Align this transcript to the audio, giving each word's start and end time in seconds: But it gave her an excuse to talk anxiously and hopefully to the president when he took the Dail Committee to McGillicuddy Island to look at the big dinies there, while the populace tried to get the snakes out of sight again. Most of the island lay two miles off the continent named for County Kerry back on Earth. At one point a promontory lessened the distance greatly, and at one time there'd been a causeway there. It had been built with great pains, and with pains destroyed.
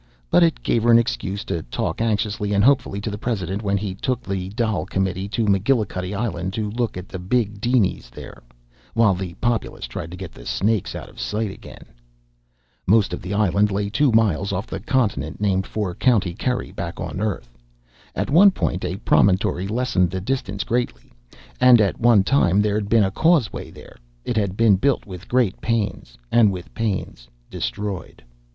But 0.31 0.41
it 0.41 0.63
gave 0.63 0.81
her 0.81 0.89
an 0.89 0.97
excuse 0.97 1.43
to 1.45 1.61
talk 1.61 2.01
anxiously 2.01 2.53
and 2.53 2.63
hopefully 2.63 2.99
to 3.01 3.11
the 3.11 3.19
president 3.19 3.61
when 3.61 3.77
he 3.77 3.93
took 3.93 4.23
the 4.23 4.49
Dail 4.49 4.83
Committee 4.87 5.27
to 5.27 5.45
McGillicuddy 5.45 6.17
Island 6.17 6.53
to 6.53 6.71
look 6.71 6.97
at 6.97 7.07
the 7.07 7.19
big 7.19 7.61
dinies 7.61 8.09
there, 8.09 8.41
while 8.95 9.13
the 9.13 9.35
populace 9.35 9.85
tried 9.85 10.09
to 10.09 10.17
get 10.17 10.31
the 10.31 10.47
snakes 10.47 10.95
out 10.95 11.07
of 11.07 11.19
sight 11.19 11.51
again. 11.51 11.85
Most 12.87 13.13
of 13.13 13.21
the 13.21 13.35
island 13.35 13.69
lay 13.69 13.91
two 13.91 14.11
miles 14.11 14.51
off 14.51 14.65
the 14.65 14.79
continent 14.79 15.39
named 15.39 15.67
for 15.67 15.93
County 15.93 16.33
Kerry 16.33 16.71
back 16.71 16.99
on 16.99 17.21
Earth. 17.21 17.55
At 18.15 18.31
one 18.31 18.49
point 18.49 18.83
a 18.83 18.95
promontory 18.97 19.67
lessened 19.67 20.09
the 20.09 20.19
distance 20.19 20.63
greatly, 20.63 21.13
and 21.59 21.79
at 21.79 21.99
one 22.01 22.23
time 22.23 22.59
there'd 22.59 22.89
been 22.89 23.03
a 23.03 23.11
causeway 23.11 23.69
there. 23.69 23.97
It 24.25 24.35
had 24.35 24.57
been 24.57 24.77
built 24.77 25.05
with 25.05 25.27
great 25.27 25.61
pains, 25.61 26.17
and 26.31 26.51
with 26.51 26.73
pains 26.73 27.27
destroyed. 27.51 28.23